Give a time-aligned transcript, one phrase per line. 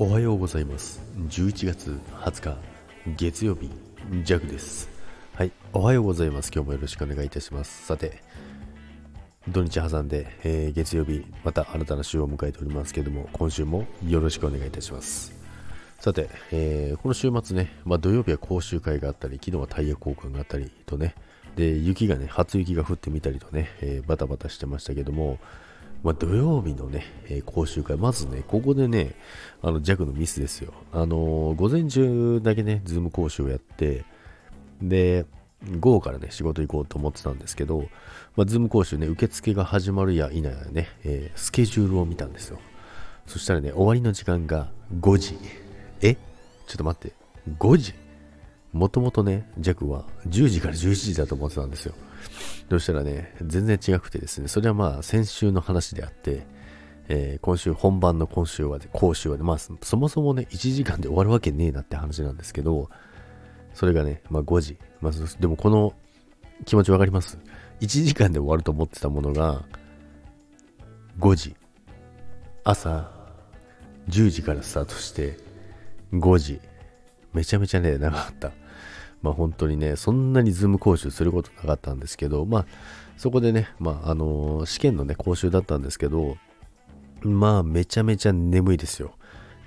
[0.00, 1.02] おはようございます。
[1.28, 2.56] 11月20日
[3.16, 3.68] 月曜日
[4.22, 4.88] ジャグです。
[5.34, 6.52] はいおはようございます。
[6.54, 7.84] 今日もよろしくお願いいたします。
[7.84, 8.22] さて
[9.48, 15.32] 土日挟んで、えー、月曜日また新たな週を迎えておりますけども今週もよろしくお願いいたします。
[15.98, 21.16] さて、えー、この週末ね、まあ、土曜日は講習会があったり昨日はタイヤ交換があったりとね
[21.56, 25.40] で雪がね初雪が降ってみたりとね、えー、バタバタしてましたけども
[26.02, 29.14] まあ、土曜日のね、えー、講習会、まずね、ここでね、
[29.62, 30.72] あの、ジャクのミスですよ。
[30.92, 34.04] あのー、午前中だけね、ズーム講習をやって、
[34.80, 35.26] で、
[35.80, 37.88] 午後からね、仕事行こうと思ってたんですけど、
[38.36, 42.58] まあ、ズーム講習ね、受付が始まるや否やね、えー、スケジュールを見たんですよ。
[43.26, 45.36] そしたらね、終わりの時間が5時。
[46.00, 46.14] え？
[46.14, 47.12] ちょっと待って、
[47.58, 47.94] 5時？
[48.72, 51.94] もともとね、ジャクは10時から11時だと思ってたんですよ。
[52.70, 56.46] そしたらね、全然違くてですね、それはまあ先週の話であって、
[57.08, 62.90] えー、今週、本番の今週は、講習はね、まあそもそもね、1時間で終わるわけねえなって話なんですけど、
[63.72, 64.78] それがね、まあ5時。
[65.00, 65.94] まあ、でもこの
[66.66, 67.38] 気持ちわかります
[67.80, 69.64] ?1 時間で終わると思ってたものが、
[71.18, 71.56] 5時。
[72.64, 73.10] 朝
[74.08, 75.38] 10時からスタートして、
[76.12, 76.60] 5時。
[77.32, 78.52] めちゃめちゃね、長かった。
[79.22, 82.66] まあ本当にね、そんなにズーム講習することなかったんですけど、まあ
[83.16, 86.36] そこでね、まああのー、試験のね、講習だったんですけど、
[87.22, 89.12] まあめちゃめちゃ眠いですよ。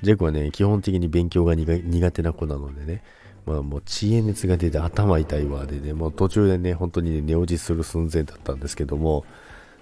[0.02, 3.04] ジェクはね、基本的に勉強が苦手な子なのでね、
[3.46, 9.26] まあもう知恵熱が出て頭痛いわでね、もう途中でね、本当に、ね、寝落ちする寸前だったんですけども、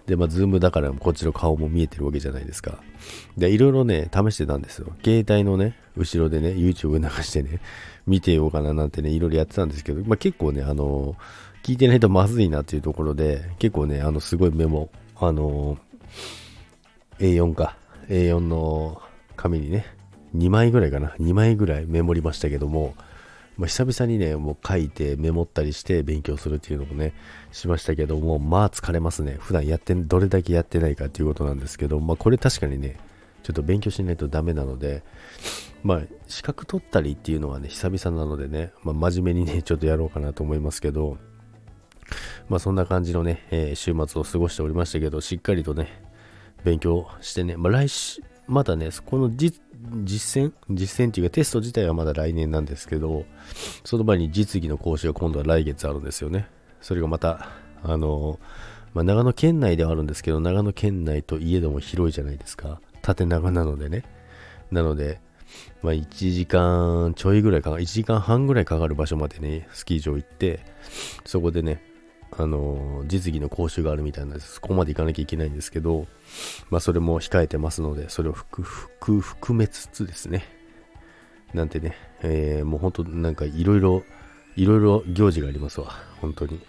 [0.09, 2.79] で、まあ、ズームだからこっちの顔も見えてるわけじゃないですか。
[3.37, 4.87] で、いろいろね、試してたんですよ。
[5.03, 7.59] 携帯のね、後ろでね、YouTube 流してね、
[8.07, 11.15] 見てようかななんてね、いろいろやってたんですけど、まあ、結構ね、あの
[11.63, 15.77] 聞いてないとまずいなっていうところで、結構ね、あの、すごいメモ、あの
[17.19, 18.99] A4 か、A4 の
[19.35, 19.85] 紙にね、
[20.35, 22.95] 2枚ぐらいかな、2枚ぐらいメモりましたけども、
[23.59, 27.13] まあ、久々にね、もう書いてメモったりして勉強するっていうのもね、
[27.51, 29.35] しましたけども、まあ疲れますね。
[29.37, 32.97] 普段やって、どれだけやってないかっていうことなんですけど、まあこれ確かにね、
[33.43, 35.03] ちょっと勉強しないとダメなので、
[35.83, 41.17] まあ資格取ったりっていうのはね、久々なのでね、まあ真面目にね、 ちょっとやろうかなと思いますけど、
[42.47, 46.01] まあそんな感じのね、えー、週末を過ごしておりましたけど、しっかりとね、
[46.63, 49.61] 勉強してね、まあ来週、まだね、この実
[50.03, 50.53] 実践？
[50.69, 53.25] 実践っていうかテスト自体はまだ来年なんですけど、
[53.83, 56.47] その前に実技の講習が今度は来月あるんですよね。
[56.81, 57.49] それがまた、
[57.83, 58.39] あの、
[58.93, 62.81] まあ、長野県内ではあるんですけど、長野県内といえども広いじゃないですか。
[63.01, 64.03] 縦長なのでね。
[64.71, 65.21] なので、
[65.81, 70.59] まあ、1時間ちょいぐらいかか、1時間半ぐらいかかる場所までね、スキー場行って、
[71.25, 71.81] そこでね、
[72.31, 74.39] あの実技の講習があるみたいなんで。
[74.41, 76.07] そこまで行かなきゃいけないんですけど、
[76.69, 79.23] まあ、それも控えてますので、それを含
[79.57, 80.45] めつつですね、
[81.53, 84.03] なんてね、えー、もう本当なんかいろいろ、
[84.55, 86.59] いろいろ行事がありますわ、本当に。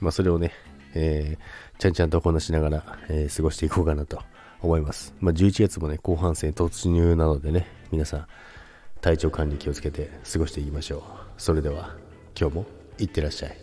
[0.00, 0.52] まあ、それをね、
[0.94, 4.22] えー、ちゃんちゃんとこなしながら、えー、過ごしていこうかなと
[4.62, 5.14] 思います。
[5.20, 8.26] まあ、11月もね、後半戦突入なのでね、皆さん、
[9.00, 11.02] 体調管理気をつけて過ごしていきましょう。
[11.36, 11.96] それでは、
[12.38, 12.66] 今日も
[12.98, 13.56] いってらっしゃい。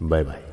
[0.00, 0.49] バイバイ。